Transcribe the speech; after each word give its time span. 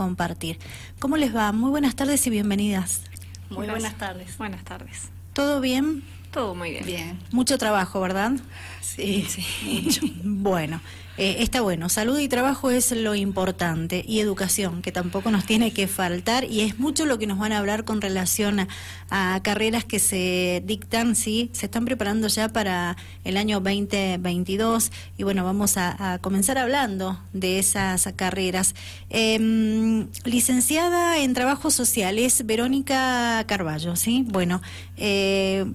compartir. 0.00 0.58
¿Cómo 0.98 1.18
les 1.18 1.36
va? 1.36 1.52
Muy 1.52 1.68
buenas 1.68 1.94
tardes 1.94 2.26
y 2.26 2.30
bienvenidas. 2.30 3.02
Muy 3.50 3.66
buenas 3.66 3.98
tardes. 3.98 4.38
Buenas 4.38 4.64
tardes. 4.64 5.10
¿Todo 5.34 5.60
bien? 5.60 6.02
Todo 6.30 6.54
muy 6.54 6.70
bien. 6.70 6.86
Bien. 6.86 7.18
Mucho 7.32 7.58
trabajo, 7.58 8.00
¿verdad? 8.00 8.32
Sí, 8.80 9.26
sí, 9.28 9.44
mucho. 9.82 10.00
Bueno, 10.22 10.80
eh, 11.18 11.36
está 11.40 11.60
bueno. 11.60 11.88
Salud 11.88 12.18
y 12.18 12.28
trabajo 12.28 12.70
es 12.70 12.92
lo 12.92 13.16
importante 13.16 14.04
y 14.06 14.20
educación, 14.20 14.80
que 14.80 14.92
tampoco 14.92 15.30
nos 15.32 15.44
tiene 15.44 15.72
que 15.72 15.88
faltar 15.88 16.44
y 16.44 16.60
es 16.60 16.78
mucho 16.78 17.04
lo 17.04 17.18
que 17.18 17.26
nos 17.26 17.38
van 17.38 17.52
a 17.52 17.58
hablar 17.58 17.84
con 17.84 18.00
relación 18.00 18.60
a, 18.60 18.68
a 19.10 19.42
carreras 19.42 19.84
que 19.84 19.98
se 19.98 20.62
dictan, 20.64 21.16
sí, 21.16 21.50
se 21.52 21.66
están 21.66 21.84
preparando 21.84 22.28
ya 22.28 22.48
para 22.48 22.96
el 23.24 23.36
año 23.36 23.58
2022 23.60 24.92
y 25.18 25.24
bueno, 25.24 25.44
vamos 25.44 25.76
a, 25.76 26.14
a 26.14 26.18
comenzar 26.18 26.58
hablando 26.58 27.18
de 27.32 27.58
esas 27.58 28.08
carreras. 28.14 28.74
Em, 29.08 30.08
licenciada 30.24 31.18
en 31.18 31.34
Trabajo 31.34 31.70
Social 31.72 32.18
es 32.18 32.46
Verónica 32.46 33.44
Carballo, 33.48 33.96
¿sí? 33.96 34.24
Bueno, 34.28 34.62
eh, 34.96 35.66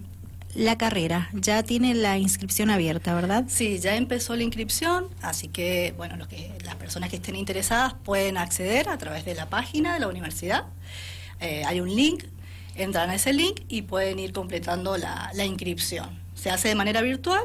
la 0.56 0.78
carrera 0.78 1.30
ya 1.34 1.62
tiene 1.64 1.94
la 1.94 2.18
inscripción 2.18 2.70
abierta, 2.70 3.14
¿verdad? 3.14 3.46
Sí, 3.48 3.80
ya 3.80 3.96
empezó 3.96 4.36
la 4.36 4.44
inscripción, 4.44 5.08
así 5.22 5.48
que 5.50 5.94
bueno, 5.98 6.16
lo 6.16 6.28
que 6.28 6.52
las 6.64 6.76
personas 6.76 7.10
que 7.10 7.18
estén 7.18 7.36
interesadas 7.36 7.94
pueden 8.04 8.38
acceder 8.38 8.90
a 8.90 8.98
través 8.98 9.26
de 9.26 9.36
la 9.36 9.48
página 9.50 9.94
de 9.94 10.00
la 10.00 10.08
universidad. 10.08 10.66
Eh, 11.42 11.64
hay 11.66 11.82
un 11.82 11.94
link, 11.94 12.24
entran 12.76 13.10
a 13.10 13.16
ese 13.16 13.34
link 13.34 13.62
y 13.68 13.84
pueden 13.84 14.18
ir 14.20 14.32
completando 14.32 14.98
la, 14.98 15.30
la 15.34 15.46
inscripción. 15.46 16.10
Se 16.34 16.50
hace 16.50 16.70
de 16.70 16.76
manera 16.76 17.02
virtual. 17.02 17.44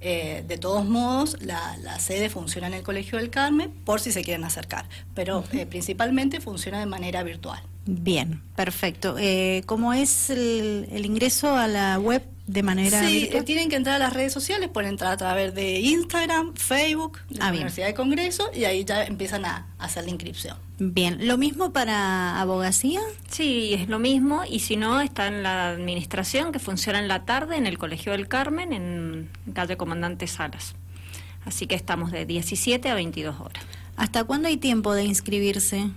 eh, 0.00 0.44
de 0.46 0.58
todos 0.58 0.84
modos, 0.84 1.36
la, 1.40 1.76
la 1.82 1.98
sede 1.98 2.28
funciona 2.30 2.66
en 2.66 2.74
el 2.74 2.82
Colegio 2.82 3.18
del 3.18 3.30
Carmen 3.30 3.70
por 3.84 4.00
si 4.00 4.12
se 4.12 4.22
quieren 4.22 4.44
acercar, 4.44 4.88
pero 5.14 5.44
eh, 5.52 5.66
principalmente 5.66 6.40
funciona 6.40 6.78
de 6.80 6.86
manera 6.86 7.22
virtual. 7.22 7.60
Bien, 7.86 8.42
perfecto. 8.56 9.16
Eh, 9.18 9.62
¿Cómo 9.66 9.92
es 9.92 10.30
el, 10.30 10.88
el 10.90 11.06
ingreso 11.06 11.56
a 11.56 11.66
la 11.68 11.98
web 11.98 12.22
de 12.46 12.62
manera 12.62 13.00
Sí, 13.06 13.20
virtual? 13.20 13.42
eh, 13.42 13.44
tienen 13.44 13.68
que 13.68 13.76
entrar 13.76 13.96
a 13.96 13.98
las 13.98 14.12
redes 14.12 14.32
sociales, 14.32 14.68
pueden 14.72 14.90
entrar 14.90 15.12
a 15.12 15.16
través 15.16 15.54
de 15.54 15.80
Instagram, 15.80 16.54
Facebook, 16.54 17.18
de 17.28 17.38
Ah, 17.40 17.46
la. 17.46 17.50
Universidad 17.52 17.86
de 17.88 17.94
Congreso 17.94 18.50
y 18.54 18.64
ahí 18.64 18.84
ya 18.84 19.04
empiezan 19.04 19.44
a, 19.44 19.66
a 19.78 19.84
hacer 19.84 20.04
la 20.04 20.10
inscripción. 20.10 20.56
Bien, 20.78 21.26
¿lo 21.26 21.38
mismo 21.38 21.72
para 21.72 22.40
abogacía? 22.40 23.00
Sí, 23.30 23.74
es 23.74 23.88
lo 23.88 23.98
mismo 23.98 24.42
y 24.48 24.60
si 24.60 24.76
no, 24.76 25.00
está 25.00 25.26
en 25.26 25.42
la 25.42 25.70
administración 25.70 26.52
que 26.52 26.58
funciona 26.58 26.98
en 26.98 27.08
la 27.08 27.24
tarde 27.24 27.56
en 27.56 27.66
el 27.66 27.78
Colegio 27.78 28.12
del 28.12 28.28
Carmen, 28.28 28.72
en 28.72 29.28
calle 29.54 29.76
Comandante 29.76 30.26
Salas. 30.26 30.74
Así 31.44 31.66
que 31.66 31.74
estamos 31.74 32.12
de 32.12 32.26
17 32.26 32.88
a 32.90 32.94
22 32.94 33.40
horas. 33.40 33.64
¿Hasta 33.96 34.24
cuándo 34.24 34.48
hay 34.48 34.56
tiempo 34.58 34.92
de 34.94 35.04
inscribirse? 35.04 35.88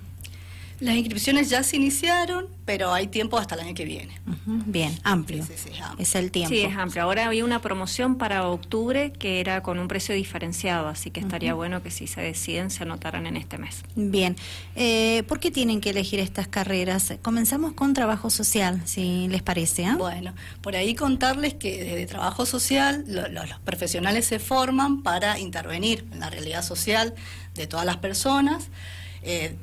Las 0.79 0.95
inscripciones 0.95 1.49
ya 1.49 1.61
se 1.63 1.75
iniciaron, 1.75 2.47
pero 2.65 2.93
hay 2.93 3.07
tiempo 3.07 3.37
hasta 3.37 3.55
el 3.55 3.61
año 3.61 3.73
que 3.73 3.83
viene. 3.85 4.19
Bien, 4.45 4.97
amplio. 5.03 5.43
Sí, 5.45 5.53
sí, 5.57 5.69
sí, 5.73 5.79
amplio. 5.81 6.01
Es 6.03 6.15
el 6.15 6.31
tiempo. 6.31 6.49
Sí, 6.55 6.61
es 6.61 6.75
amplio. 6.77 7.03
Ahora 7.03 7.25
había 7.25 7.43
una 7.43 7.61
promoción 7.61 8.17
para 8.17 8.47
octubre 8.47 9.11
que 9.11 9.41
era 9.41 9.61
con 9.61 9.77
un 9.77 9.87
precio 9.89 10.15
diferenciado, 10.15 10.87
así 10.87 11.11
que 11.11 11.19
estaría 11.19 11.53
bueno 11.53 11.83
que 11.83 11.91
si 11.91 12.07
se 12.07 12.21
deciden 12.21 12.69
se 12.71 12.83
anotaran 12.83 13.25
en 13.27 13.35
este 13.35 13.57
mes. 13.57 13.83
Bien, 13.95 14.37
eh, 14.75 15.23
¿por 15.27 15.39
qué 15.41 15.51
tienen 15.51 15.81
que 15.81 15.89
elegir 15.89 16.19
estas 16.21 16.47
carreras? 16.47 17.13
Comenzamos 17.21 17.73
con 17.73 17.93
trabajo 17.93 18.29
social, 18.29 18.81
si 18.85 19.27
les 19.27 19.41
parece. 19.41 19.85
¿ah? 19.85 19.95
Bueno, 19.97 20.33
por 20.61 20.75
ahí 20.77 20.95
contarles 20.95 21.55
que 21.55 21.83
desde 21.83 22.05
trabajo 22.05 22.45
social 22.45 23.03
lo- 23.07 23.27
lo- 23.27 23.45
los 23.45 23.59
profesionales 23.59 24.25
se 24.25 24.39
forman 24.39 25.03
para 25.03 25.39
intervenir 25.39 26.05
en 26.13 26.21
la 26.21 26.29
realidad 26.29 26.63
social 26.63 27.13
de 27.55 27.67
todas 27.67 27.85
las 27.85 27.97
personas. 27.97 28.69
eh, 29.21 29.57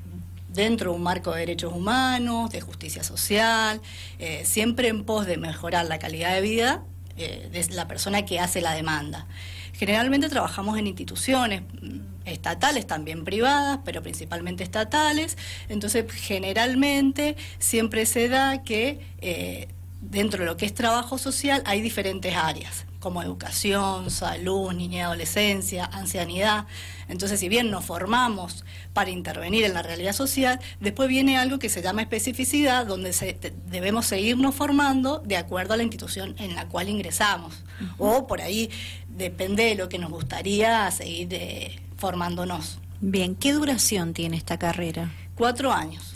dentro 0.56 0.90
de 0.90 0.96
un 0.96 1.02
marco 1.02 1.32
de 1.32 1.40
derechos 1.40 1.72
humanos, 1.72 2.50
de 2.50 2.60
justicia 2.60 3.04
social, 3.04 3.80
eh, 4.18 4.42
siempre 4.44 4.88
en 4.88 5.04
pos 5.04 5.26
de 5.26 5.36
mejorar 5.36 5.86
la 5.86 5.98
calidad 5.98 6.34
de 6.34 6.40
vida 6.40 6.82
eh, 7.16 7.48
de 7.52 7.74
la 7.74 7.86
persona 7.86 8.24
que 8.24 8.40
hace 8.40 8.60
la 8.60 8.74
demanda. 8.74 9.26
Generalmente 9.72 10.28
trabajamos 10.28 10.78
en 10.78 10.86
instituciones 10.86 11.62
mm, 11.80 12.00
estatales, 12.24 12.86
también 12.86 13.24
privadas, 13.24 13.80
pero 13.84 14.02
principalmente 14.02 14.64
estatales. 14.64 15.38
Entonces, 15.68 16.10
generalmente 16.10 17.36
siempre 17.58 18.06
se 18.06 18.28
da 18.28 18.62
que 18.62 19.00
eh, 19.20 19.68
dentro 20.00 20.40
de 20.40 20.46
lo 20.46 20.56
que 20.56 20.66
es 20.66 20.74
trabajo 20.74 21.18
social 21.18 21.62
hay 21.66 21.80
diferentes 21.80 22.34
áreas, 22.34 22.86
como 23.06 23.22
educación, 23.22 24.10
salud, 24.10 24.72
niñez 24.72 24.98
y 24.98 25.00
adolescencia, 25.02 25.84
ancianidad. 25.84 26.66
Entonces, 27.06 27.38
si 27.38 27.48
bien 27.48 27.70
nos 27.70 27.84
formamos 27.84 28.64
para 28.94 29.10
intervenir 29.10 29.62
en 29.64 29.74
la 29.74 29.82
realidad 29.82 30.12
social, 30.12 30.58
después 30.80 31.08
viene 31.08 31.38
algo 31.38 31.60
que 31.60 31.68
se 31.68 31.82
llama 31.82 32.02
especificidad, 32.02 32.84
donde 32.84 33.12
se- 33.12 33.38
debemos 33.70 34.06
seguirnos 34.06 34.56
formando 34.56 35.20
de 35.20 35.36
acuerdo 35.36 35.74
a 35.74 35.76
la 35.76 35.84
institución 35.84 36.34
en 36.40 36.56
la 36.56 36.66
cual 36.66 36.88
ingresamos. 36.88 37.62
O 37.96 38.26
por 38.26 38.40
ahí 38.40 38.70
depende 39.08 39.62
de 39.66 39.76
lo 39.76 39.88
que 39.88 39.98
nos 40.00 40.10
gustaría 40.10 40.90
seguir 40.90 41.28
eh, 41.30 41.78
formándonos. 41.96 42.80
Bien, 43.00 43.36
¿qué 43.36 43.52
duración 43.52 44.14
tiene 44.14 44.36
esta 44.36 44.58
carrera? 44.58 45.12
Cuatro 45.36 45.72
años. 45.72 46.14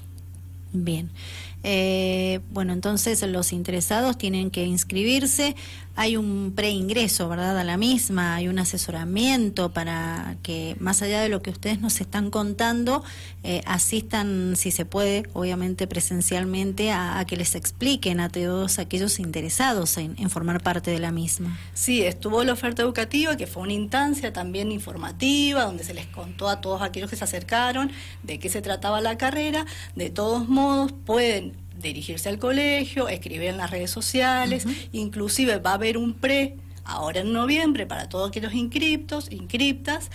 Bien. 0.72 1.12
Eh, 1.62 2.40
bueno, 2.50 2.72
entonces 2.72 3.22
los 3.28 3.52
interesados 3.52 4.16
tienen 4.16 4.50
que 4.50 4.64
inscribirse. 4.64 5.54
Hay 6.00 6.16
un 6.16 6.54
preingreso, 6.56 7.28
¿verdad? 7.28 7.58
A 7.58 7.62
la 7.62 7.76
misma, 7.76 8.36
hay 8.36 8.48
un 8.48 8.58
asesoramiento 8.58 9.74
para 9.74 10.38
que, 10.42 10.74
más 10.80 11.02
allá 11.02 11.20
de 11.20 11.28
lo 11.28 11.42
que 11.42 11.50
ustedes 11.50 11.78
nos 11.82 12.00
están 12.00 12.30
contando, 12.30 13.04
eh, 13.42 13.60
asistan, 13.66 14.54
si 14.56 14.70
se 14.70 14.86
puede, 14.86 15.28
obviamente 15.34 15.86
presencialmente, 15.86 16.90
a, 16.90 17.22
que 17.26 17.36
les 17.36 17.54
expliquen 17.54 18.18
a 18.20 18.30
todos 18.30 18.78
aquellos 18.78 19.18
interesados 19.18 19.98
en 19.98 20.30
formar 20.30 20.62
parte 20.62 20.90
de 20.90 21.00
la 21.00 21.12
misma. 21.12 21.58
Sí, 21.74 22.02
estuvo 22.02 22.42
la 22.44 22.54
oferta 22.54 22.80
educativa, 22.80 23.36
que 23.36 23.46
fue 23.46 23.64
una 23.64 23.74
instancia 23.74 24.32
también 24.32 24.72
informativa, 24.72 25.64
donde 25.64 25.84
se 25.84 25.92
les 25.92 26.06
contó 26.06 26.48
a 26.48 26.62
todos 26.62 26.80
aquellos 26.80 27.10
que 27.10 27.16
se 27.16 27.24
acercaron 27.24 27.92
de 28.22 28.38
qué 28.38 28.48
se 28.48 28.62
trataba 28.62 29.02
la 29.02 29.18
carrera. 29.18 29.66
De 29.96 30.08
todos 30.08 30.48
modos, 30.48 30.92
pueden 31.04 31.59
dirigirse 31.80 32.28
al 32.28 32.38
colegio, 32.38 33.08
escribir 33.08 33.48
en 33.48 33.56
las 33.56 33.70
redes 33.70 33.90
sociales, 33.90 34.64
inclusive 34.92 35.58
va 35.58 35.72
a 35.72 35.74
haber 35.74 35.96
un 35.96 36.14
pre 36.14 36.56
ahora 36.84 37.20
en 37.20 37.32
noviembre 37.32 37.86
para 37.86 38.08
todos 38.08 38.28
aquellos 38.30 38.54
inscriptos, 38.54 39.30
inscriptas, 39.30 40.10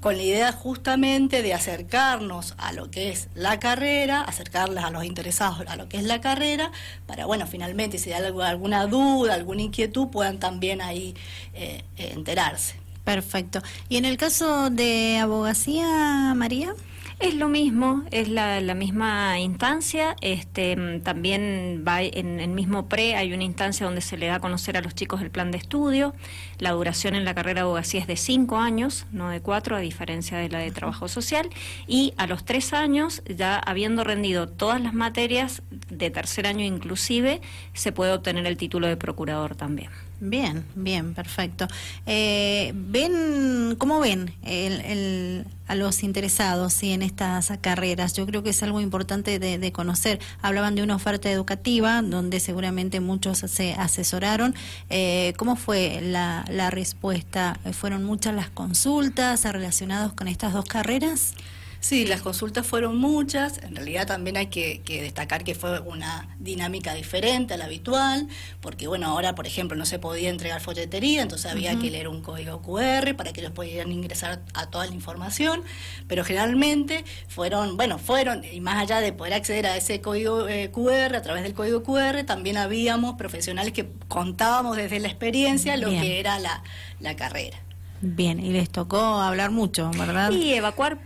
con 0.00 0.16
la 0.16 0.22
idea 0.22 0.52
justamente 0.52 1.42
de 1.42 1.54
acercarnos 1.54 2.54
a 2.58 2.72
lo 2.72 2.90
que 2.90 3.10
es 3.10 3.28
la 3.34 3.58
carrera, 3.58 4.20
acercarles 4.22 4.84
a 4.84 4.90
los 4.90 5.04
interesados 5.04 5.66
a 5.66 5.76
lo 5.76 5.88
que 5.88 5.96
es 5.96 6.04
la 6.04 6.20
carrera, 6.20 6.70
para, 7.06 7.26
bueno, 7.26 7.46
finalmente, 7.46 7.98
si 7.98 8.12
hay 8.12 8.24
alguna 8.24 8.86
duda, 8.86 9.34
alguna 9.34 9.62
inquietud, 9.62 10.08
puedan 10.08 10.38
también 10.38 10.80
ahí 10.80 11.14
eh, 11.54 11.82
enterarse. 11.96 12.76
Perfecto. 13.04 13.60
¿Y 13.88 13.96
en 13.96 14.04
el 14.04 14.16
caso 14.18 14.70
de 14.70 15.18
abogacía, 15.18 16.32
María? 16.36 16.74
Es 17.20 17.34
lo 17.34 17.48
mismo, 17.48 18.04
es 18.12 18.28
la, 18.28 18.60
la 18.60 18.74
misma 18.74 19.40
instancia. 19.40 20.14
Este, 20.20 20.76
mm, 20.76 21.00
también 21.00 21.82
va 21.86 22.00
en 22.00 22.38
el 22.38 22.50
mismo 22.50 22.88
pre, 22.88 23.16
hay 23.16 23.32
una 23.32 23.42
instancia 23.42 23.84
donde 23.86 24.02
se 24.02 24.16
le 24.16 24.26
da 24.28 24.36
a 24.36 24.40
conocer 24.40 24.76
a 24.76 24.82
los 24.82 24.94
chicos 24.94 25.20
el 25.20 25.30
plan 25.32 25.50
de 25.50 25.58
estudio. 25.58 26.14
La 26.60 26.70
duración 26.70 27.16
en 27.16 27.24
la 27.24 27.34
carrera 27.34 27.54
de 27.54 27.60
abogacía 27.62 28.00
es 28.00 28.06
de 28.06 28.16
cinco 28.16 28.58
años, 28.58 29.04
no 29.10 29.30
de 29.30 29.40
cuatro, 29.40 29.74
a 29.74 29.80
diferencia 29.80 30.38
de 30.38 30.48
la 30.48 30.60
de 30.60 30.70
trabajo 30.70 31.08
social. 31.08 31.50
Y 31.88 32.14
a 32.18 32.28
los 32.28 32.44
tres 32.44 32.72
años, 32.72 33.24
ya 33.26 33.58
habiendo 33.58 34.04
rendido 34.04 34.48
todas 34.48 34.80
las 34.80 34.94
materias 34.94 35.62
de 35.90 36.10
tercer 36.10 36.46
año 36.46 36.64
inclusive, 36.64 37.40
se 37.72 37.90
puede 37.90 38.12
obtener 38.12 38.46
el 38.46 38.56
título 38.56 38.86
de 38.86 38.96
procurador 38.96 39.56
también. 39.56 39.90
Bien, 40.20 40.64
bien, 40.74 41.14
perfecto. 41.14 41.68
Eh, 42.04 42.72
¿Ven, 42.74 43.76
cómo 43.78 44.00
ven 44.00 44.34
el- 44.42 44.80
el- 44.80 45.46
a 45.68 45.76
los 45.76 46.02
interesados 46.02 46.72
sí, 46.72 46.90
en 46.90 47.02
estas 47.02 47.52
carreras? 47.60 48.14
Yo 48.14 48.26
creo 48.26 48.42
que 48.42 48.50
es 48.50 48.60
algo 48.64 48.80
importante 48.80 49.38
de, 49.38 49.58
de 49.58 49.70
conocer. 49.72 50.18
Hablaban 50.42 50.74
de 50.74 50.82
una 50.82 50.96
oferta 50.96 51.30
educativa 51.30 52.02
donde 52.02 52.40
seguramente 52.40 52.98
muchos 52.98 53.38
se 53.38 53.74
asesoraron. 53.74 54.56
Eh, 54.90 55.34
¿Cómo 55.36 55.54
fue 55.54 56.00
la, 56.02 56.44
la 56.50 56.70
respuesta? 56.70 57.60
¿Fueron 57.72 58.02
muchas 58.02 58.34
las 58.34 58.50
consultas 58.50 59.44
relacionadas 59.44 60.12
con 60.14 60.26
estas 60.26 60.52
dos 60.52 60.64
carreras? 60.64 61.34
Sí, 61.80 62.06
las 62.06 62.22
consultas 62.22 62.66
fueron 62.66 62.96
muchas. 62.96 63.58
En 63.58 63.76
realidad 63.76 64.06
también 64.06 64.36
hay 64.36 64.48
que, 64.48 64.80
que 64.80 65.00
destacar 65.00 65.44
que 65.44 65.54
fue 65.54 65.78
una 65.78 66.28
dinámica 66.40 66.92
diferente 66.94 67.54
a 67.54 67.56
la 67.56 67.66
habitual, 67.66 68.26
porque 68.60 68.88
bueno, 68.88 69.06
ahora 69.06 69.34
por 69.36 69.46
ejemplo 69.46 69.76
no 69.76 69.86
se 69.86 70.00
podía 70.00 70.28
entregar 70.28 70.60
folletería, 70.60 71.22
entonces 71.22 71.50
había 71.50 71.78
que 71.78 71.90
leer 71.90 72.08
un 72.08 72.20
código 72.20 72.62
QR 72.62 73.14
para 73.16 73.32
que 73.32 73.40
ellos 73.40 73.52
pudieran 73.52 73.92
ingresar 73.92 74.42
a 74.54 74.66
toda 74.66 74.86
la 74.86 74.94
información, 74.94 75.62
pero 76.08 76.24
generalmente 76.24 77.04
fueron, 77.28 77.76
bueno, 77.76 77.98
fueron, 77.98 78.44
y 78.44 78.60
más 78.60 78.82
allá 78.82 79.00
de 79.00 79.12
poder 79.12 79.34
acceder 79.34 79.66
a 79.66 79.76
ese 79.76 80.00
código 80.00 80.48
eh, 80.48 80.70
QR, 80.72 81.14
a 81.14 81.22
través 81.22 81.44
del 81.44 81.54
código 81.54 81.84
QR, 81.84 82.24
también 82.24 82.56
habíamos 82.56 83.14
profesionales 83.14 83.72
que 83.72 83.88
contábamos 84.08 84.76
desde 84.76 84.98
la 84.98 85.08
experiencia 85.08 85.76
lo 85.76 85.90
Bien. 85.90 86.02
que 86.02 86.18
era 86.18 86.40
la, 86.40 86.62
la 86.98 87.14
carrera. 87.14 87.58
Bien, 88.00 88.38
y 88.40 88.50
les 88.50 88.70
tocó 88.70 88.98
hablar 88.98 89.50
mucho, 89.50 89.90
¿verdad? 89.96 90.30
Y 90.30 90.54
evacuar 90.54 90.98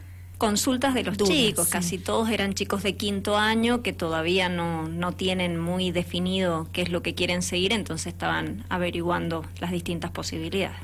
consultas 0.42 0.92
de 0.92 1.04
los 1.04 1.16
chicos, 1.18 1.68
casi 1.68 1.98
todos 1.98 2.28
eran 2.28 2.52
chicos 2.54 2.82
de 2.82 2.96
quinto 2.96 3.36
año 3.36 3.80
que 3.80 3.92
todavía 3.92 4.48
no, 4.48 4.88
no 4.88 5.12
tienen 5.12 5.56
muy 5.56 5.92
definido 5.92 6.66
qué 6.72 6.82
es 6.82 6.90
lo 6.90 7.00
que 7.00 7.14
quieren 7.14 7.42
seguir, 7.42 7.72
entonces 7.72 8.08
estaban 8.08 8.64
averiguando 8.68 9.44
las 9.60 9.70
distintas 9.70 10.10
posibilidades. 10.10 10.76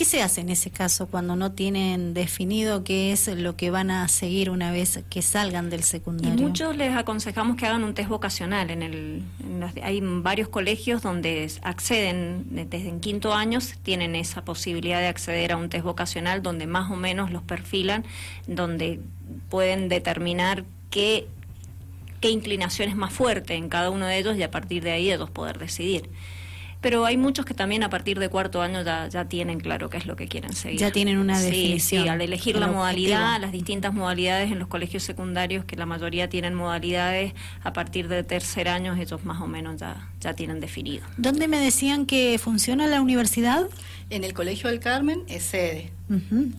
¿Qué 0.00 0.06
se 0.06 0.22
hace 0.22 0.40
en 0.40 0.48
ese 0.48 0.70
caso 0.70 1.08
cuando 1.08 1.36
no 1.36 1.52
tienen 1.52 2.14
definido 2.14 2.84
qué 2.84 3.12
es 3.12 3.28
lo 3.28 3.54
que 3.56 3.70
van 3.70 3.90
a 3.90 4.08
seguir 4.08 4.48
una 4.48 4.72
vez 4.72 5.04
que 5.10 5.20
salgan 5.20 5.68
del 5.68 5.82
secundario? 5.82 6.38
Y 6.38 6.42
muchos 6.42 6.74
les 6.74 6.96
aconsejamos 6.96 7.58
que 7.58 7.66
hagan 7.66 7.84
un 7.84 7.92
test 7.92 8.08
vocacional. 8.08 8.70
En 8.70 8.82
el, 8.82 9.22
hay 9.82 10.00
varios 10.00 10.48
colegios 10.48 11.02
donde 11.02 11.52
acceden 11.60 12.46
desde 12.48 12.88
en 12.88 13.00
quinto 13.00 13.34
años, 13.34 13.74
tienen 13.82 14.14
esa 14.14 14.42
posibilidad 14.42 15.00
de 15.00 15.08
acceder 15.08 15.52
a 15.52 15.58
un 15.58 15.68
test 15.68 15.84
vocacional 15.84 16.42
donde 16.42 16.66
más 16.66 16.90
o 16.90 16.96
menos 16.96 17.30
los 17.30 17.42
perfilan, 17.42 18.06
donde 18.46 19.00
pueden 19.50 19.90
determinar 19.90 20.64
qué, 20.88 21.28
qué 22.22 22.30
inclinación 22.30 22.88
es 22.88 22.96
más 22.96 23.12
fuerte 23.12 23.52
en 23.52 23.68
cada 23.68 23.90
uno 23.90 24.06
de 24.06 24.16
ellos 24.16 24.38
y 24.38 24.42
a 24.42 24.50
partir 24.50 24.82
de 24.82 24.92
ahí 24.92 25.12
ellos 25.12 25.28
poder 25.28 25.58
decidir 25.58 26.08
pero 26.80 27.04
hay 27.04 27.16
muchos 27.16 27.44
que 27.44 27.54
también 27.54 27.82
a 27.82 27.90
partir 27.90 28.18
de 28.18 28.28
cuarto 28.28 28.62
año 28.62 28.82
ya, 28.82 29.08
ya 29.08 29.26
tienen 29.26 29.60
claro 29.60 29.90
qué 29.90 29.98
es 29.98 30.06
lo 30.06 30.16
que 30.16 30.28
quieren 30.28 30.52
seguir. 30.52 30.80
Ya 30.80 30.90
tienen 30.90 31.18
una 31.18 31.40
definición. 31.40 32.04
Sí, 32.04 32.08
al 32.08 32.20
elegir 32.20 32.56
la 32.56 32.68
modalidad, 32.68 33.40
las 33.40 33.52
distintas 33.52 33.92
modalidades 33.92 34.50
en 34.50 34.58
los 34.58 34.68
colegios 34.68 35.02
secundarios, 35.02 35.64
que 35.64 35.76
la 35.76 35.86
mayoría 35.86 36.28
tienen 36.28 36.54
modalidades, 36.54 37.34
a 37.62 37.72
partir 37.72 38.08
de 38.08 38.22
tercer 38.22 38.68
año 38.68 38.94
ellos 38.94 39.24
más 39.24 39.40
o 39.40 39.46
menos 39.46 39.78
ya, 39.78 40.08
ya 40.20 40.34
tienen 40.34 40.60
definido. 40.60 41.04
¿Dónde 41.16 41.48
me 41.48 41.58
decían 41.58 42.06
que 42.06 42.38
funciona 42.38 42.86
la 42.86 43.00
universidad? 43.00 43.68
En 44.08 44.24
el 44.24 44.32
Colegio 44.32 44.70
del 44.70 44.80
Carmen 44.80 45.22
es 45.28 45.44
sede. 45.44 45.92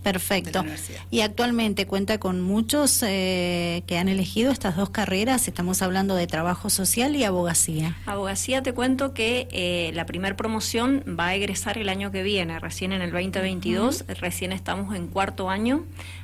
Perfecto. 0.04 0.64
Y 1.10 1.22
actualmente 1.22 1.86
cuenta 1.86 2.20
con 2.20 2.42
muchos 2.42 3.04
eh, 3.04 3.84
que 3.88 3.98
han 3.98 4.08
elegido 4.08 4.52
estas 4.52 4.76
dos 4.78 4.90
carreras. 4.90 5.48
Estamos 5.48 5.82
hablando 5.82 6.16
de 6.16 6.28
trabajo 6.28 6.70
social 6.70 7.16
y 7.16 7.24
abogacía. 7.24 7.98
Abogacía, 8.06 8.64
te 8.64 8.74
cuento 8.74 9.14
que 9.14 9.48
eh, 9.52 9.92
la 9.94 10.06
primer 10.06 10.36
promoción 10.36 11.04
va 11.08 11.28
a 11.28 11.36
egresar 11.36 11.78
el 11.78 11.90
año 11.90 12.12
que 12.12 12.24
viene, 12.24 12.60
recién 12.60 12.94
en 12.94 13.02
el 13.02 13.12
2022. 13.12 14.06
Recién 14.20 14.52
estamos 14.52 14.96
en 14.96 15.08
cuarto 15.08 15.50
año. 15.50 15.84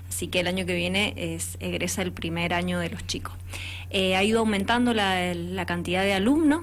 Así 0.09 0.27
que 0.27 0.39
el 0.39 0.47
año 0.47 0.65
que 0.65 0.75
viene 0.75 1.13
es, 1.17 1.57
egresa 1.59 2.01
el 2.01 2.13
primer 2.13 2.53
año 2.53 2.79
de 2.79 2.89
los 2.89 3.05
chicos. 3.05 3.33
Eh, 3.89 4.15
ha 4.15 4.23
ido 4.23 4.39
aumentando 4.39 4.93
la, 4.93 5.33
la 5.33 5.65
cantidad 5.65 6.03
de 6.03 6.13
alumnos. 6.13 6.61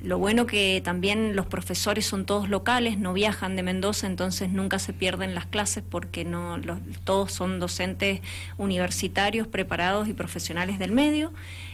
Lo 0.00 0.18
bueno 0.18 0.46
que 0.46 0.80
también 0.84 1.34
los 1.34 1.46
profesores 1.46 2.06
son 2.06 2.24
todos 2.24 2.48
locales, 2.48 2.98
no 2.98 3.12
viajan 3.12 3.56
de 3.56 3.64
Mendoza, 3.64 4.06
entonces 4.06 4.50
nunca 4.50 4.78
se 4.78 4.92
pierden 4.92 5.34
las 5.34 5.46
clases 5.46 5.82
porque 5.88 6.24
no 6.24 6.60
todos 7.04 7.32
son 7.32 7.58
docentes 7.58 8.20
universitarios 8.58 9.48
preparados 9.48 10.08
y 10.08 10.12
profesionales 10.12 10.78
del 10.78 10.92
medio. 10.92 11.32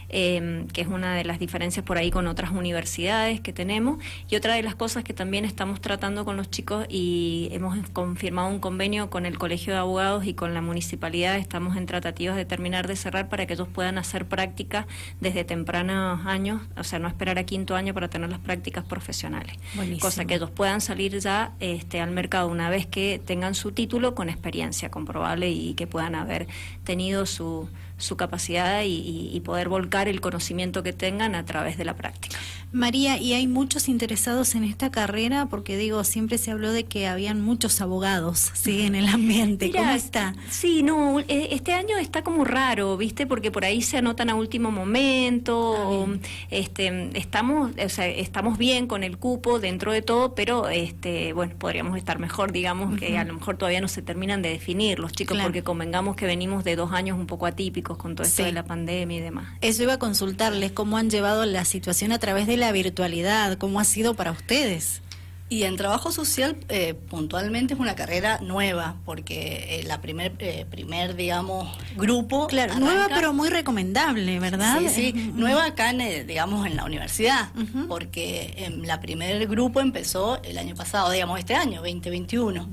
Em, 0.09 0.67
que 0.67 0.81
es 0.81 0.87
una 0.87 1.15
de 1.15 1.23
las 1.23 1.39
diferencias 1.39 1.83
por 1.83 1.97
ahí 1.97 2.11
con 2.11 2.27
otras 2.27 2.51
universidades 2.51 3.41
que 3.41 3.53
tenemos. 3.53 3.97
Y 4.29 4.35
otra 4.35 4.53
de 4.53 4.61
las 4.61 4.75
cosas 4.75 5.03
que 5.03 5.13
también 5.13 5.45
estamos 5.45 5.81
tratando 5.81 6.25
con 6.25 6.37
los 6.37 6.49
chicos 6.49 6.85
y 6.89 7.49
hemos 7.51 7.77
confirmado 7.89 8.47
un 8.49 8.59
convenio 8.59 9.09
con 9.09 9.25
el 9.25 9.37
Colegio 9.37 9.73
de 9.73 9.79
Abogados 9.79 10.25
y 10.25 10.33
con 10.35 10.53
la 10.53 10.61
municipalidad, 10.61 11.37
estamos 11.37 11.75
en 11.75 11.85
tratativas 11.87 12.35
de 12.35 12.45
terminar 12.45 12.87
de 12.87 12.95
cerrar 12.95 13.29
para 13.29 13.47
que 13.47 13.53
ellos 13.53 13.67
puedan 13.67 13.97
hacer 13.97 14.25
prácticas 14.25 14.85
desde 15.21 15.43
tempranos 15.43 16.25
años, 16.25 16.61
o 16.77 16.83
sea, 16.83 16.99
no 16.99 17.07
esperar 17.07 17.39
a 17.39 17.43
quinto 17.43 17.75
año 17.75 17.93
para 17.93 18.07
tener 18.15 18.29
las 18.29 18.39
prácticas 18.39 18.85
profesionales. 18.85 19.57
Cosa 19.99 20.25
que 20.25 20.35
ellos 20.35 20.51
puedan 20.51 20.81
salir 20.81 21.19
ya 21.19 21.53
este, 21.59 21.99
al 21.99 22.11
mercado 22.11 22.47
una 22.47 22.69
vez 22.69 22.85
que 22.87 23.21
tengan 23.23 23.55
su 23.55 23.71
título 23.71 24.15
con 24.15 24.29
experiencia 24.29 24.89
comprobable 24.89 25.49
y 25.51 25.73
que 25.73 25.87
puedan 25.87 26.15
haber 26.15 26.47
tenido 26.83 27.25
su 27.25 27.67
su 27.97 28.17
capacidad 28.17 28.81
y, 28.85 29.39
poder 29.45 29.69
volcar 29.69 30.07
el 30.07 30.21
conocimiento 30.21 30.81
que 30.81 30.91
tengan 30.91 31.35
a 31.35 31.45
través 31.45 31.77
de 31.77 31.85
la 31.85 31.95
práctica. 31.95 32.37
María, 32.75 33.17
¿y 33.21 33.31
hay 33.31 33.47
muchos 33.47 33.87
interesados 33.87 34.53
en 34.53 34.65
esta 34.65 34.91
carrera? 34.91 35.45
Porque 35.45 35.77
digo, 35.77 36.03
siempre 36.03 36.37
se 36.37 36.51
habló 36.51 36.73
de 36.73 36.83
que 36.83 37.07
habían 37.07 37.39
muchos 37.39 37.79
abogados 37.79 38.51
¿sí? 38.53 38.81
en 38.81 38.95
el 38.95 39.07
ambiente. 39.07 39.71
¿Cómo 39.71 39.91
está? 39.91 40.35
Sí, 40.49 40.83
no, 40.83 41.21
e, 41.21 41.55
este 41.55 41.71
año 41.71 41.97
está 41.97 42.21
como 42.21 42.43
raro, 42.43 42.97
¿viste? 42.97 43.27
Porque 43.27 43.49
por 43.49 43.63
ahí 43.63 43.81
se 43.81 43.99
anotan 43.99 44.29
a 44.29 44.35
último 44.35 44.71
momento. 44.71 46.05
Ah, 46.05 46.27
este, 46.51 47.17
estamos, 47.17 47.71
o 47.81 47.87
sea, 47.87 48.07
estamos 48.09 48.57
bien 48.57 48.87
con 48.87 49.05
el 49.05 49.17
cupo 49.17 49.59
dentro 49.59 49.93
de 49.93 50.01
todo, 50.01 50.35
pero 50.35 50.67
este, 50.67 51.31
bueno, 51.31 51.55
podríamos 51.57 51.97
estar 51.97 52.19
mejor, 52.19 52.51
digamos, 52.51 52.99
que 52.99 53.17
a 53.17 53.23
lo 53.23 53.35
mejor 53.35 53.55
todavía 53.55 53.79
no 53.79 53.87
se 53.87 54.01
terminan 54.01 54.41
de 54.41 54.49
definir 54.49 54.99
los 54.99 55.13
chicos, 55.13 55.37
porque 55.41 55.63
convengamos 55.63 56.17
que 56.17 56.25
venimos 56.25 56.65
de 56.65 56.75
dos 56.75 56.91
años 56.91 57.17
un 57.17 57.25
poco 57.25 57.45
atípicos 57.45 57.97
con 57.97 58.15
todo 58.15 58.27
esto 58.27 58.43
de 58.43 58.51
la 58.51 58.65
pandemia 58.65 59.17
y 59.17 59.21
demás. 59.21 59.47
Eso 59.61 59.83
iba 59.83 59.93
a 59.93 59.99
consultarles, 59.99 60.73
cómo 60.73 60.97
han 60.97 61.09
llevado 61.09 61.45
la 61.45 61.63
situación 61.63 62.11
a 62.11 62.19
través 62.19 62.47
de 62.47 62.57
la 62.57 62.64
virtualidad, 62.71 63.57
cómo 63.57 63.79
ha 63.79 63.83
sido 63.83 64.13
para 64.15 64.31
ustedes. 64.31 65.01
Y 65.47 65.63
en 65.63 65.77
trabajo 65.77 66.11
social 66.11 66.57
eh, 66.69 66.95
puntualmente 66.95 67.75
es 67.75 67.79
una 67.79 67.93
carrera 67.93 68.39
nueva, 68.41 68.95
porque 69.05 69.79
eh, 69.79 69.83
la 69.83 70.01
primer, 70.01 70.33
eh, 70.39 70.65
primer, 70.71 71.15
digamos, 71.15 71.69
grupo... 71.95 72.47
Claro, 72.47 72.79
nueva 72.79 73.07
pero 73.09 73.31
muy 73.31 73.49
recomendable, 73.49 74.39
¿verdad? 74.39 74.79
Sí, 74.79 74.89
sí, 74.89 75.13
nueva 75.35 75.65
acá, 75.65 75.91
en, 75.91 76.25
digamos, 76.25 76.65
en 76.65 76.75
la 76.75 76.83
universidad, 76.83 77.49
porque 77.87 78.55
en 78.57 78.87
la 78.87 78.99
primer 79.01 79.45
grupo 79.45 79.81
empezó 79.81 80.41
el 80.41 80.57
año 80.57 80.73
pasado, 80.73 81.11
digamos, 81.11 81.37
este 81.37 81.53
año, 81.53 81.81
2021. 81.81 82.67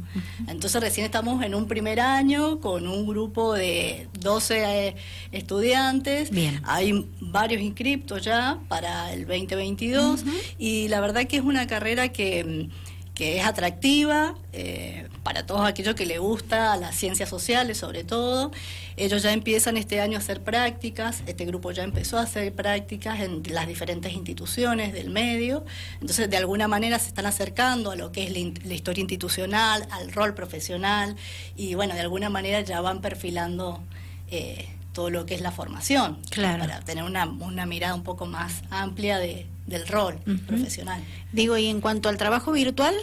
Entonces 0.48 0.80
recién 0.80 1.04
estamos 1.04 1.44
en 1.44 1.54
un 1.54 1.68
primer 1.68 2.00
año 2.00 2.58
con 2.60 2.88
un 2.88 3.06
grupo 3.06 3.52
de 3.52 4.08
12 4.20 4.96
estudiantes. 5.30 6.30
Bien. 6.30 6.62
Hay 6.64 7.06
varios 7.20 7.60
inscriptos 7.60 8.22
ya 8.22 8.58
para 8.68 9.12
el 9.12 9.26
2022 9.26 10.24
y 10.58 10.88
la 10.88 11.00
verdad 11.00 11.26
que 11.26 11.36
es 11.36 11.42
una 11.42 11.66
carrera 11.66 12.08
que 12.08 12.70
que 13.14 13.38
es 13.38 13.44
atractiva 13.44 14.34
eh, 14.52 15.08
para 15.22 15.44
todos 15.44 15.66
aquellos 15.66 15.94
que 15.94 16.06
les 16.06 16.18
gusta 16.18 16.76
las 16.76 16.96
ciencias 16.96 17.28
sociales 17.28 17.78
sobre 17.78 18.04
todo. 18.04 18.50
Ellos 18.96 19.22
ya 19.22 19.32
empiezan 19.32 19.76
este 19.76 20.00
año 20.00 20.16
a 20.16 20.20
hacer 20.20 20.42
prácticas, 20.42 21.22
este 21.26 21.44
grupo 21.44 21.72
ya 21.72 21.82
empezó 21.82 22.18
a 22.18 22.22
hacer 22.22 22.52
prácticas 22.54 23.20
en 23.20 23.42
las 23.50 23.66
diferentes 23.66 24.12
instituciones 24.12 24.92
del 24.92 25.10
medio, 25.10 25.64
entonces 26.00 26.30
de 26.30 26.36
alguna 26.36 26.68
manera 26.68 26.98
se 26.98 27.08
están 27.08 27.26
acercando 27.26 27.90
a 27.90 27.96
lo 27.96 28.12
que 28.12 28.24
es 28.24 28.32
la, 28.32 28.74
historia 28.74 29.02
institucional, 29.02 29.86
al 29.90 30.12
rol 30.12 30.34
profesional 30.34 31.16
y 31.56 31.74
bueno, 31.74 31.94
de 31.94 32.00
alguna 32.00 32.30
manera 32.30 32.60
ya 32.60 32.80
van 32.80 33.00
perfilando... 33.00 33.82
Eh, 34.30 34.68
todo 34.94 35.08
lo 35.08 35.24
que 35.24 35.34
es 35.34 35.40
la 35.40 35.52
formación, 35.52 36.18
para 36.36 36.80
tener 36.80 37.02
una, 37.04 37.24
una 37.24 37.64
mirada 37.64 37.94
un 37.94 38.02
poco 38.02 38.26
más 38.26 38.62
amplia 38.68 39.18
de, 39.18 39.46
del 39.72 39.88
rol 39.88 40.18
profesional. 40.46 41.02
Digo, 41.32 41.56
y 41.56 41.66
en 41.66 41.80
cuanto 41.80 42.08
al 42.08 42.16
trabajo 42.16 42.52
virtual, 42.52 42.94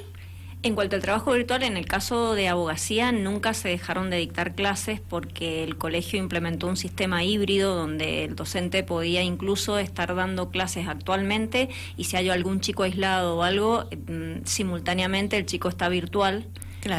en 0.61 0.75
cuanto 0.75 0.97
al 0.97 1.01
trabajo 1.01 1.31
virtual, 1.31 1.63
en 1.63 1.77
el 1.77 1.85
caso 1.85 2.35
de 2.35 2.49
abogacía 2.49 3.11
nunca 3.11 3.53
se 3.53 3.69
dejaron 3.69 4.09
de 4.09 4.17
dictar 4.17 4.55
clases 4.55 4.99
porque 4.99 5.63
el 5.63 5.77
colegio 5.77 6.19
implementó 6.19 6.67
un 6.67 6.75
sistema 6.75 7.23
híbrido 7.23 7.75
donde 7.75 8.25
el 8.25 8.35
docente 8.35 8.83
podía 8.83 9.23
incluso 9.23 9.77
estar 9.79 10.13
dando 10.15 10.49
clases 10.49 10.87
actualmente 10.87 11.69
y 11.95 12.05
si 12.05 12.17
hay 12.17 12.29
algún 12.29 12.59
chico 12.59 12.83
aislado 12.83 13.37
o 13.37 13.43
algo, 13.43 13.85
mm, 14.07 14.45
simultáneamente 14.45 15.37
el 15.37 15.45
chico 15.45 15.69
está 15.69 15.87
virtual 15.87 16.45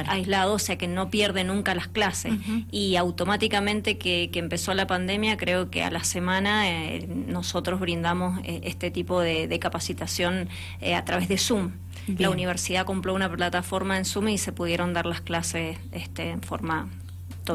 aislado, 0.06 0.54
o 0.54 0.58
sea 0.58 0.76
que 0.76 0.88
no 0.88 1.10
pierde 1.10 1.44
nunca 1.44 1.74
las 1.74 1.88
clases. 1.88 2.34
Y 2.70 2.96
automáticamente 2.96 3.98
que, 3.98 4.30
empezó 4.34 4.74
la 4.74 4.86
pandemia, 4.86 5.36
creo 5.36 5.70
que 5.70 5.82
a 5.82 5.90
la 5.90 6.02
semana 6.04 6.70
eh, 6.70 7.06
nosotros 7.06 7.78
brindamos 7.78 8.40
eh, 8.44 8.60
este 8.64 8.90
tipo 8.90 9.20
de, 9.20 9.58
capacitación 9.60 10.48
eh, 10.80 10.94
a 10.94 11.04
través 11.04 11.28
de 11.28 11.36
Zoom. 11.36 11.72
La 12.18 12.30
universidad 12.30 12.86
compró 12.86 13.14
una 13.14 13.30
plataforma 13.30 13.98
en 13.98 14.04
Zoom 14.04 14.28
y 14.28 14.38
se 14.38 14.52
pudieron 14.52 14.94
dar 14.94 15.06
las 15.06 15.20
clases 15.20 15.78
este, 15.92 16.30
en 16.30 16.40
forma 16.40 16.88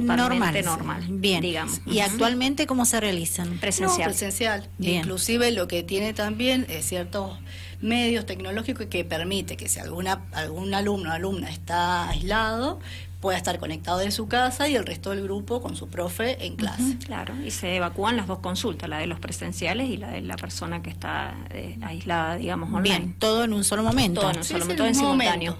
totalmente 0.02 0.62
normal, 0.64 1.06
bien. 1.10 1.42
digamos. 1.42 1.82
Y 1.86 2.00
actualmente 2.00 2.68
cómo 2.68 2.86
se 2.86 3.00
realizan 3.00 3.58
presencial. 3.60 4.10
presencial. 4.10 4.70
Inclusive 4.80 5.52
lo 5.52 5.68
que 5.68 5.84
tiene 5.84 6.14
también 6.14 6.66
es 6.70 6.86
ciertos 6.86 7.38
medios 7.82 8.26
tecnológicos 8.26 8.88
que 8.88 9.04
permite 9.04 9.58
que 9.58 9.68
si 9.70 9.80
alguna 9.80 10.26
algún 10.32 10.74
alumno 10.74 11.10
o 11.10 11.14
alumna 11.14 11.50
está 11.50 12.10
aislado 12.10 12.80
pueda 13.26 13.40
estar 13.40 13.58
conectado 13.58 13.98
de 13.98 14.12
su 14.12 14.28
casa 14.28 14.70
y 14.70 14.76
el 14.76 14.86
resto 14.86 15.10
del 15.10 15.24
grupo 15.24 15.60
con 15.60 15.76
su 15.76 15.88
profe 15.88 16.46
en 16.46 16.56
clase. 16.56 16.96
claro, 17.04 17.34
y 17.44 17.50
se 17.50 17.76
evacúan 17.76 18.18
las 18.18 18.28
dos 18.28 18.38
consultas, 18.38 18.88
la 18.88 19.00
de 19.00 19.08
los 19.08 19.20
presenciales 19.20 19.90
y 19.90 19.98
la 19.98 20.12
de 20.12 20.22
la 20.22 20.36
persona 20.36 20.84
que 20.84 20.92
está 20.92 21.36
eh, 21.50 21.80
aislada, 21.82 22.36
digamos, 22.36 22.72
online. 22.72 23.00
Bien, 23.00 23.16
todo 23.18 23.44
en 23.46 23.54
un 23.54 23.64
solo 23.64 23.82
momento. 23.82 24.22
Todo 24.22 24.30
en 24.30 24.38
un 24.38 24.44
solo 24.44 24.66
momento, 24.66 24.86
en 24.86 24.94
simultáneo. 24.94 25.58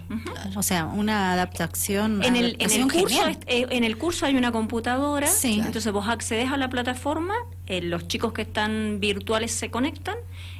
O 0.56 0.62
sea, 0.62 0.86
una 0.86 1.32
adaptación. 1.32 2.24
En 2.24 2.36
el, 2.36 2.56
en 2.60 2.70
el, 2.70 2.84
curso, 2.88 3.28
eh, 3.48 3.66
en 3.72 3.84
el 3.84 3.98
curso 3.98 4.28
hay 4.28 4.36
una 4.36 4.52
computadora, 4.52 5.28
entonces 5.44 5.92
vos 5.92 6.08
accedes 6.08 6.52
a 6.52 6.58
la 6.58 6.70
plataforma, 6.70 7.34
eh, 7.66 7.82
los 7.82 8.08
chicos 8.08 8.32
que 8.32 8.44
están 8.44 9.00
virtuales 9.00 9.52
se 9.52 9.72
conectan 9.72 10.18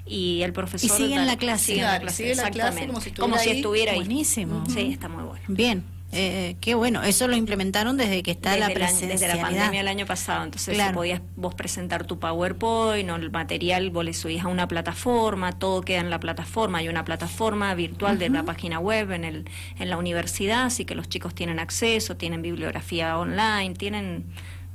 y 0.08 0.42
el 0.42 0.54
profesor... 0.54 0.90
Y 0.90 1.04
siguen 1.04 1.28
la 1.28 1.38
clase. 1.38 1.66
Siguen 1.66 1.86
la 1.86 2.00
clase, 2.00 2.32
exactamente. 2.32 3.14
como 3.14 3.38
si 3.38 3.52
estuviera, 3.52 3.92
ahí. 3.92 4.00
Buenísimo. 4.00 4.64
Sí, 4.68 4.90
está 4.92 5.08
muy 5.08 5.24
bueno. 5.24 5.46
Bien. 5.48 5.95
Eh, 6.16 6.56
qué 6.62 6.76
bueno, 6.76 7.04
eso 7.04 7.28
lo 7.28 7.36
implementaron 7.36 7.98
desde 7.98 8.24
que 8.24 8.32
está 8.32 8.58
la 8.58 8.70
presencialidad. 8.70 9.20
desde 9.20 9.28
la 9.28 9.42
pandemia 9.42 9.82
el 9.82 9.88
año 9.88 10.06
pasado, 10.06 10.44
entonces 10.44 10.78
podías 10.94 11.22
vos 11.36 11.54
presentar 11.56 12.06
tu 12.06 12.20
PowerPoint 12.20 13.10
o 13.10 13.16
el 13.16 13.32
material, 13.32 13.90
vos 13.90 14.06
le 14.06 14.14
subís 14.14 14.44
a 14.44 14.48
una 14.48 14.68
plataforma, 14.68 15.52
todo 15.52 15.82
queda 15.82 16.00
en 16.00 16.10
la 16.10 16.20
plataforma, 16.20 16.78
hay 16.80 16.88
una 16.88 17.04
plataforma 17.04 17.74
virtual 17.76 18.18
de 18.18 18.30
la 18.30 18.44
página 18.44 18.80
web 18.80 19.12
en, 19.12 19.24
el, 19.26 19.46
en 19.78 19.90
la 19.90 19.98
universidad, 19.98 20.66
así 20.66 20.86
que 20.86 20.96
los 20.96 21.10
chicos 21.10 21.36
tienen 21.36 21.60
acceso, 21.60 22.16
tienen 22.16 22.42
bibliografía 22.42 23.18
online, 23.18 23.74
tienen 23.76 24.26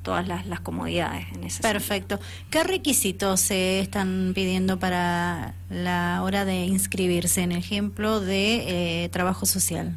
todas 0.02 0.26
las, 0.26 0.60
comodidades 0.60 1.26
en 1.34 1.44
ese 1.44 1.62
Perfecto. 1.62 2.18
¿Qué 2.50 2.64
requisitos 2.64 3.40
se 3.40 3.80
están 3.80 4.32
pidiendo 4.34 4.78
para 4.78 5.54
la 5.68 6.20
hora 6.22 6.44
de 6.44 6.64
inscribirse 6.64 7.42
en 7.42 7.52
ejemplo 7.52 8.20
de 8.20 9.04
eh, 9.04 9.08
trabajo 9.10 9.46
social? 9.46 9.96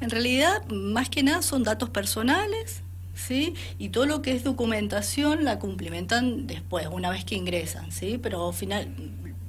En 0.00 0.10
realidad, 0.10 0.66
más 0.68 1.08
que 1.08 1.22
nada 1.22 1.42
son 1.42 1.62
datos 1.62 1.90
personales, 1.90 2.82
¿sí? 3.14 3.54
Y 3.78 3.90
todo 3.90 4.06
lo 4.06 4.22
que 4.22 4.32
es 4.32 4.44
documentación 4.44 5.44
la 5.44 5.58
cumplimentan 5.58 6.46
después, 6.46 6.86
una 6.90 7.10
vez 7.10 7.24
que 7.24 7.34
ingresan, 7.34 7.90
¿sí? 7.92 8.18
Pero 8.22 8.48
al 8.48 8.54
final, 8.54 8.88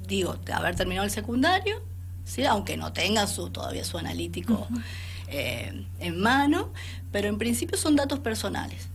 digo, 0.06 0.34
de 0.44 0.52
haber 0.52 0.76
terminado 0.76 1.04
el 1.04 1.10
secundario, 1.10 1.82
¿sí? 2.24 2.44
Aunque 2.44 2.76
no 2.76 2.92
tengan 2.92 3.28
su, 3.28 3.50
todavía 3.50 3.84
su 3.84 3.98
analítico 3.98 4.66
eh, 5.28 5.84
en 5.98 6.20
mano, 6.20 6.72
pero 7.12 7.28
en 7.28 7.38
principio 7.38 7.76
son 7.76 7.96
datos 7.96 8.20
personales. 8.20 8.88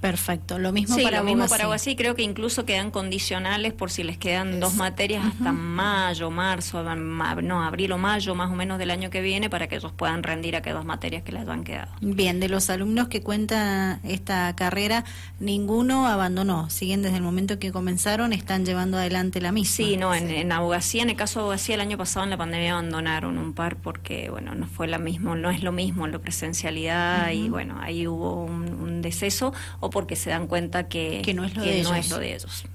Perfecto, 0.00 0.58
lo 0.58 0.72
mismo 0.72 0.94
sí, 0.94 1.02
para 1.02 1.18
lo 1.18 1.24
mismo 1.24 1.46
para 1.48 1.72
así 1.72 1.96
creo 1.96 2.14
que 2.14 2.22
incluso 2.22 2.66
quedan 2.66 2.90
condicionales 2.90 3.72
por 3.72 3.90
si 3.90 4.02
les 4.02 4.18
quedan 4.18 4.60
dos 4.60 4.74
materias 4.74 5.24
hasta 5.24 5.52
mayo, 5.52 6.30
marzo, 6.30 6.82
no, 6.94 7.62
abril 7.62 7.92
o 7.92 7.98
mayo 7.98 8.34
más 8.34 8.50
o 8.50 8.54
menos 8.54 8.78
del 8.78 8.90
año 8.90 9.10
que 9.10 9.20
viene 9.22 9.48
para 9.48 9.68
que 9.68 9.76
ellos 9.76 9.92
puedan 9.92 10.22
rendir 10.22 10.54
a 10.54 10.62
que 10.62 10.70
dos 10.70 10.84
materias 10.84 11.22
que 11.22 11.32
les 11.32 11.48
han 11.48 11.64
quedado. 11.64 11.90
Bien, 12.02 12.40
de 12.40 12.48
los 12.48 12.68
alumnos 12.68 13.08
que 13.08 13.22
cuentan 13.22 14.00
esta 14.04 14.54
carrera, 14.54 15.04
ninguno 15.40 16.06
abandonó, 16.06 16.68
siguen 16.68 17.02
desde 17.02 17.16
el 17.16 17.22
momento 17.22 17.58
que 17.58 17.72
comenzaron, 17.72 18.32
están 18.32 18.66
llevando 18.66 18.98
adelante 18.98 19.40
la 19.40 19.50
misma. 19.50 19.74
Sí, 19.74 19.96
no, 19.96 20.14
en, 20.14 20.30
en 20.30 20.52
abogacía, 20.52 21.02
en 21.02 21.10
el 21.10 21.16
caso 21.16 21.40
de 21.40 21.44
abogacía 21.44 21.74
el 21.74 21.80
año 21.80 21.96
pasado 21.96 22.24
en 22.24 22.30
la 22.30 22.36
pandemia 22.36 22.72
abandonaron 22.72 23.38
un 23.38 23.54
par 23.54 23.76
porque, 23.76 24.28
bueno, 24.30 24.54
no 24.54 24.66
fue 24.66 24.88
la 24.88 24.98
mismo, 24.98 25.36
no 25.36 25.50
es 25.50 25.62
lo 25.62 25.72
mismo 25.72 26.06
la 26.06 26.18
presencialidad 26.18 27.30
y 27.30 27.48
bueno, 27.48 27.78
ahí 27.80 28.06
hubo 28.06 28.44
un, 28.44 28.68
un 28.74 29.02
deceso 29.02 29.52
o 29.80 29.90
porque 29.96 30.14
se 30.14 30.28
dan 30.28 30.46
cuenta 30.46 30.88
que, 30.88 31.22
no 31.34 31.42
es 31.42 31.56
lo, 31.56 31.62
de, 31.62 31.78
ellos. 31.78 32.66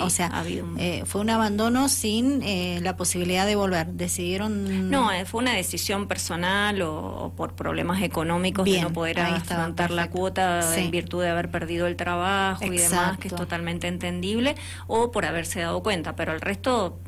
o 0.00 0.10
sea, 0.10 0.42
eh, 0.76 1.04
fue 1.06 1.20
un 1.20 1.30
abandono 1.30 1.88
sin 1.88 2.42
eh, 2.42 2.80
la 2.82 2.96
posibilidad 2.96 3.46
de 3.46 3.54
volver. 3.54 3.86
Decidieron. 3.86 4.90
No, 4.90 5.12
eh, 5.12 5.24
fue 5.24 5.40
una 5.40 5.54
decisión 5.54 6.08
personal 6.08 6.82
o, 6.82 7.32
por 7.36 7.54
problemas 7.54 8.02
económicos 8.02 8.64
de 8.64 8.82
no 8.82 8.92
poder 8.92 9.20
afrontar 9.20 9.92
la 9.92 10.10
cuota 10.10 10.76
en 10.76 10.90
virtud 10.90 11.22
de 11.22 11.28
haber 11.28 11.48
perdido 11.48 11.86
el 11.86 11.94
trabajo 11.94 12.64
y 12.64 12.76
demás, 12.76 13.18
que 13.18 13.28
es 13.28 13.36
totalmente 13.36 13.86
entendible, 13.86 14.56
o 14.88 15.12
por 15.12 15.26
haberse 15.26 15.60
dado 15.60 15.80
cuenta. 15.80 16.16
Pero 16.16 16.32
el 16.32 16.40
resto 16.40 16.98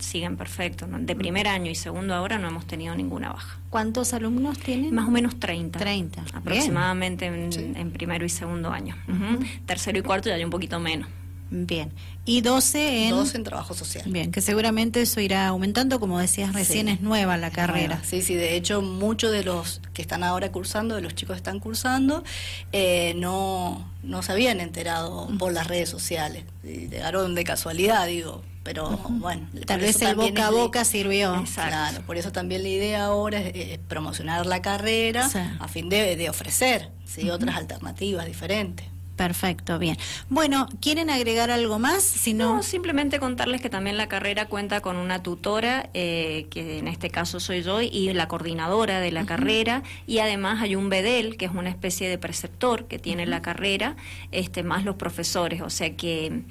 siguen 0.00 0.36
perfectos. 0.36 0.88
De 0.90 1.16
primer 1.16 1.48
año 1.48 1.70
y 1.70 1.74
segundo 1.74 2.14
ahora 2.14 2.38
no 2.38 2.48
hemos 2.48 2.66
tenido 2.66 2.94
ninguna 2.94 3.32
baja. 3.32 3.58
¿Cuántos 3.70 4.12
alumnos 4.14 4.58
tienen? 4.58 4.94
Más 4.94 5.08
o 5.08 5.10
menos 5.10 5.38
30. 5.38 5.78
30. 5.78 6.24
Aproximadamente 6.34 7.26
en, 7.26 7.90
primero 7.92 8.24
y 8.24 8.28
segundo 8.28 8.70
año. 8.70 8.96
Tercero 9.66 9.98
y 9.98 10.02
cuarto 10.02 10.28
ya 10.28 10.34
hay 10.34 10.44
un 10.44 10.50
poquito 10.50 10.80
menos. 10.80 11.08
Bien. 11.50 11.92
Y 12.24 12.42
12 12.42 13.08
en... 13.08 13.10
12 13.10 13.38
en 13.38 13.44
trabajo 13.44 13.74
social. 13.74 14.04
Bien, 14.06 14.30
que 14.30 14.40
seguramente 14.40 15.02
eso 15.02 15.20
irá 15.20 15.48
aumentando, 15.48 15.98
como 15.98 16.18
decías 16.18 16.52
recién, 16.54 16.88
es 16.88 17.00
nueva 17.00 17.36
la 17.36 17.50
carrera. 17.50 18.00
Sí, 18.04 18.22
sí, 18.22 18.34
de 18.34 18.54
hecho 18.54 18.82
muchos 18.82 19.32
de 19.32 19.42
los 19.42 19.80
que 19.92 20.00
están 20.00 20.22
ahora 20.22 20.52
cursando, 20.52 20.94
de 20.94 21.02
los 21.02 21.14
chicos 21.14 21.34
que 21.34 21.38
están 21.38 21.58
cursando, 21.58 22.22
eh, 22.72 23.14
no, 23.16 23.90
no 24.04 24.22
se 24.22 24.32
habían 24.32 24.60
enterado 24.60 25.28
por 25.38 25.52
las 25.52 25.66
redes 25.66 25.88
sociales. 25.88 26.44
Llegaron 26.62 27.34
de 27.34 27.42
casualidad, 27.42 28.06
digo, 28.06 28.42
pero 28.62 28.98
bueno. 29.08 29.48
Tal 29.66 29.80
vez 29.80 30.00
el 30.02 30.14
boca 30.14 30.48
a 30.48 30.50
boca 30.50 30.84
sirvió. 30.84 31.44
Claro, 31.54 32.02
por 32.02 32.16
eso 32.16 32.32
también 32.32 32.62
la 32.62 32.68
idea 32.68 33.04
ahora 33.04 33.40
es, 33.40 33.78
promocionar 33.78 34.46
la 34.46 34.62
carrera 34.62 35.28
a 35.58 35.68
fin 35.68 35.88
de, 35.88 36.16
de 36.16 36.28
ofrecer 36.28 36.90
¿sí? 37.04 37.30
otras 37.30 37.56
alternativas 37.56 38.26
diferentes. 38.26 38.86
Perfecto, 39.20 39.78
bien. 39.78 39.98
Bueno, 40.30 40.66
¿quieren 40.80 41.10
agregar 41.10 41.50
algo 41.50 41.78
más? 41.78 42.02
Si 42.02 42.32
no... 42.32 42.62
simplemente 42.62 43.20
contarles 43.20 43.60
que 43.60 43.68
también 43.68 43.98
la 43.98 44.08
carrera 44.08 44.46
cuenta 44.46 44.80
con 44.80 44.96
una 44.96 45.22
tutora, 45.22 45.90
eh, 45.92 46.46
que 46.48 46.78
en 46.78 46.88
este 46.88 47.10
caso 47.10 47.38
soy 47.38 47.62
yo, 47.62 47.82
y 47.82 48.10
la 48.14 48.28
coordinadora 48.28 48.98
de 48.98 49.12
la 49.12 49.26
carrera, 49.26 49.82
y 50.06 50.20
además 50.20 50.62
hay 50.62 50.74
un 50.74 50.88
BEDEL, 50.88 51.36
que 51.36 51.44
es 51.44 51.50
una 51.50 51.68
especie 51.68 52.08
de 52.08 52.16
preceptor 52.16 52.86
que 52.86 52.98
tiene 52.98 53.26
la 53.26 53.42
carrera, 53.42 53.94
este, 54.32 54.62
más 54.62 54.86
los 54.86 54.96
profesores, 54.96 55.60
o 55.60 55.68
sea 55.68 55.94
que 55.96 56.44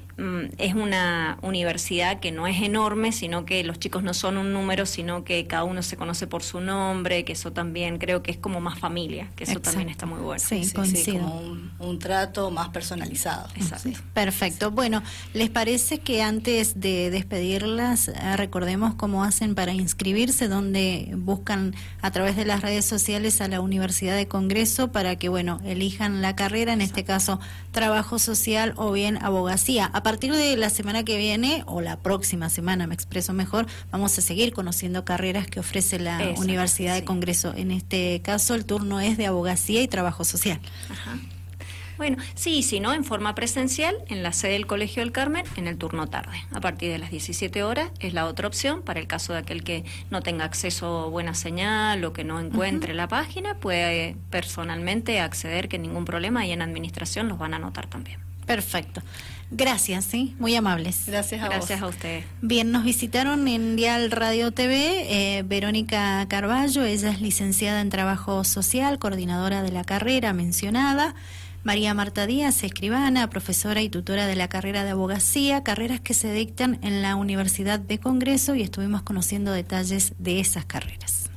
Mm, 0.00 0.09
es 0.58 0.74
una 0.74 1.38
universidad 1.42 2.20
que 2.20 2.30
no 2.30 2.46
es 2.46 2.60
enorme, 2.62 3.12
sino 3.12 3.44
que 3.44 3.64
los 3.64 3.78
chicos 3.78 4.02
no 4.02 4.12
son 4.12 4.36
un 4.36 4.52
número, 4.52 4.84
sino 4.84 5.24
que 5.24 5.46
cada 5.46 5.64
uno 5.64 5.82
se 5.82 5.96
conoce 5.96 6.26
por 6.26 6.42
su 6.42 6.60
nombre, 6.60 7.24
que 7.24 7.32
eso 7.32 7.52
también 7.52 7.98
creo 7.98 8.22
que 8.22 8.30
es 8.30 8.36
como 8.36 8.60
más 8.60 8.78
familia, 8.78 9.28
que 9.36 9.44
eso 9.44 9.60
también 9.60 9.88
está 9.88 10.06
muy 10.06 10.20
bueno. 10.20 10.42
Sí, 10.46 10.70
como 10.72 11.40
un, 11.78 11.98
trato 11.98 12.50
más 12.50 12.68
personalizado. 12.70 13.48
Exacto. 13.56 13.90
Perfecto. 14.14 14.70
Bueno, 14.70 15.02
¿les 15.34 15.50
parece 15.50 15.98
que 15.98 16.22
antes 16.22 16.80
de 16.80 17.10
despedirlas 17.10 18.08
eh, 18.08 18.36
recordemos 18.36 18.94
cómo 18.94 19.24
hacen 19.24 19.54
para 19.54 19.72
inscribirse, 19.72 20.48
donde 20.48 21.12
buscan 21.16 21.74
a 22.02 22.10
través 22.10 22.36
de 22.36 22.44
las 22.44 22.62
redes 22.62 22.84
sociales 22.84 23.40
a 23.40 23.48
la 23.48 23.60
Universidad 23.60 24.16
de 24.16 24.28
Congreso 24.28 24.92
para 24.92 25.16
que, 25.16 25.28
bueno, 25.28 25.60
elijan 25.64 26.22
la 26.22 26.36
carrera, 26.36 26.72
en 26.72 26.80
este 26.80 27.04
caso 27.04 27.40
trabajo 27.72 28.18
social 28.18 28.74
o 28.76 28.92
bien 28.92 29.22
abogacía? 29.22 29.90
A 30.00 30.02
partir 30.02 30.32
de 30.32 30.56
la 30.56 30.70
semana 30.70 31.04
que 31.04 31.18
viene, 31.18 31.62
o 31.66 31.82
la 31.82 31.98
próxima 31.98 32.48
semana, 32.48 32.86
me 32.86 32.94
expreso 32.94 33.34
mejor, 33.34 33.66
vamos 33.90 34.16
a 34.16 34.22
seguir 34.22 34.54
conociendo 34.54 35.04
carreras 35.04 35.46
que 35.46 35.60
ofrece 35.60 35.98
la 35.98 36.32
Universidad 36.38 36.94
de 36.94 37.04
Congreso. 37.04 37.52
En 37.54 37.70
este 37.70 38.22
caso, 38.22 38.54
el 38.54 38.64
turno 38.64 38.98
es 39.00 39.18
de 39.18 39.26
abogacía 39.26 39.82
y 39.82 39.88
trabajo 39.88 40.24
social. 40.24 40.58
Ajá. 40.88 41.18
Bueno, 41.98 42.16
sí, 42.34 42.62
si 42.62 42.80
no, 42.80 42.94
en 42.94 43.04
forma 43.04 43.34
presencial, 43.34 43.94
en 44.08 44.22
la 44.22 44.32
sede 44.32 44.52
del 44.52 44.66
Colegio 44.66 45.02
del 45.02 45.12
Carmen, 45.12 45.44
en 45.56 45.66
el 45.66 45.76
turno 45.76 46.06
tarde. 46.06 46.46
A 46.50 46.62
partir 46.62 46.90
de 46.90 46.96
las 46.96 47.10
17 47.10 47.62
horas 47.62 47.90
es 47.98 48.14
la 48.14 48.24
otra 48.24 48.48
opción 48.48 48.80
para 48.80 49.00
el 49.00 49.06
caso 49.06 49.34
de 49.34 49.40
aquel 49.40 49.62
que 49.62 49.84
no 50.08 50.22
tenga 50.22 50.46
acceso 50.46 51.00
a 51.00 51.06
buena 51.08 51.34
señal 51.34 52.02
o 52.06 52.14
que 52.14 52.24
no 52.24 52.40
encuentre 52.40 52.94
la 52.94 53.06
página, 53.06 53.58
puede 53.58 54.16
personalmente 54.30 55.20
acceder, 55.20 55.68
que 55.68 55.78
ningún 55.78 56.06
problema, 56.06 56.46
y 56.46 56.52
en 56.52 56.62
administración 56.62 57.28
los 57.28 57.36
van 57.36 57.52
a 57.52 57.56
anotar 57.56 57.86
también. 57.86 58.29
Perfecto. 58.50 59.00
Gracias, 59.52 60.06
sí, 60.06 60.34
muy 60.40 60.56
amables. 60.56 61.04
Gracias 61.06 61.40
a 61.40 61.48
Gracias 61.48 61.82
a 61.82 61.86
usted. 61.86 62.24
Bien, 62.42 62.72
nos 62.72 62.82
visitaron 62.82 63.46
en 63.46 63.76
Dial 63.76 64.10
Radio 64.10 64.50
TV 64.50 65.38
eh, 65.38 65.44
Verónica 65.44 66.26
Carballo, 66.28 66.84
ella 66.84 67.10
es 67.10 67.20
licenciada 67.20 67.80
en 67.80 67.90
Trabajo 67.90 68.42
Social, 68.42 68.98
coordinadora 68.98 69.62
de 69.62 69.70
la 69.70 69.84
carrera 69.84 70.32
mencionada. 70.32 71.14
María 71.62 71.94
Marta 71.94 72.26
Díaz, 72.26 72.64
escribana, 72.64 73.30
profesora 73.30 73.82
y 73.82 73.88
tutora 73.88 74.26
de 74.26 74.34
la 74.34 74.48
carrera 74.48 74.82
de 74.82 74.90
abogacía, 74.90 75.62
carreras 75.62 76.00
que 76.00 76.14
se 76.14 76.32
dictan 76.32 76.80
en 76.82 77.02
la 77.02 77.14
Universidad 77.14 77.78
de 77.78 78.00
Congreso 78.00 78.56
y 78.56 78.62
estuvimos 78.62 79.02
conociendo 79.02 79.52
detalles 79.52 80.14
de 80.18 80.40
esas 80.40 80.64
carreras. 80.64 81.30